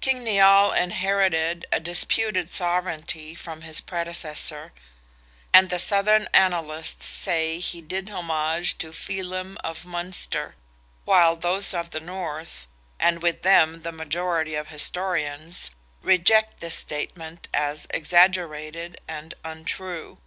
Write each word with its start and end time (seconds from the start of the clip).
King 0.00 0.24
Nial 0.24 0.72
inherited 0.72 1.64
a 1.70 1.78
disputed 1.78 2.50
sovereignty 2.50 3.36
from 3.36 3.62
his 3.62 3.80
predecessor, 3.80 4.72
and 5.52 5.70
the 5.70 5.78
Southern 5.78 6.26
annalists 6.34 7.06
say 7.06 7.60
he 7.60 7.80
did 7.80 8.08
homage 8.10 8.76
to 8.78 8.92
Felim 8.92 9.56
of 9.62 9.86
Munster, 9.86 10.56
while 11.04 11.36
those 11.36 11.72
of 11.72 11.90
the 11.90 12.00
North—and 12.00 13.22
with 13.22 13.42
them 13.42 13.82
the 13.82 13.92
majority 13.92 14.56
of 14.56 14.70
historians—reject 14.70 16.58
this 16.58 16.74
statement 16.76 17.46
as 17.54 17.86
exaggerated 17.90 19.00
and 19.06 19.34
untrue. 19.44 20.18